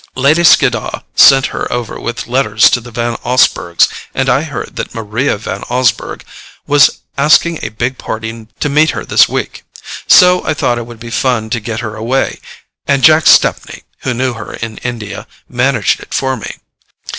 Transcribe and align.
Lady 0.15 0.43
Skiddaw 0.43 1.01
sent 1.13 1.45
her 1.53 1.71
over 1.71 1.99
with 1.99 2.25
letters 2.25 2.71
to 2.71 2.81
the 2.81 2.89
Van 2.89 3.17
Osburghs, 3.23 3.87
and 4.15 4.29
I 4.29 4.41
heard 4.41 4.75
that 4.75 4.95
Maria 4.95 5.37
Van 5.37 5.61
Osburgh 5.69 6.25
was 6.65 7.01
asking 7.19 7.59
a 7.61 7.69
big 7.69 7.99
party 7.99 8.47
to 8.61 8.67
meet 8.67 8.89
her 8.97 9.05
this 9.05 9.29
week, 9.29 9.63
so 10.07 10.43
I 10.43 10.55
thought 10.55 10.79
it 10.79 10.87
would 10.87 10.99
be 10.99 11.11
fun 11.11 11.51
to 11.51 11.59
get 11.59 11.81
her 11.81 11.95
away, 11.95 12.39
and 12.87 13.03
Jack 13.03 13.27
Stepney, 13.27 13.83
who 13.99 14.15
knew 14.15 14.33
her 14.33 14.55
in 14.55 14.79
India, 14.79 15.27
managed 15.47 15.99
it 15.99 16.15
for 16.15 16.35
me. 16.35 16.55